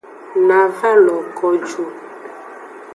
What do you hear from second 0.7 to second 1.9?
va lo ko ju.